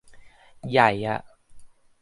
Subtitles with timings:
[0.71, 1.19] ใหญ่อะ